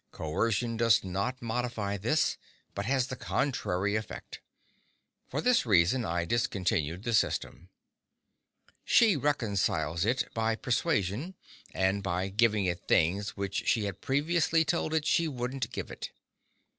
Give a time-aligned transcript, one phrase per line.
[0.11, 2.35] Coercion does not modify this,
[2.73, 4.39] but has the contrary effect.
[5.29, 7.69] For this reason I discontinued the system.
[8.83, 11.35] She reconciles it by persuasion,
[11.71, 16.09] and by giving it things which she had previously told it she wouldn't give it.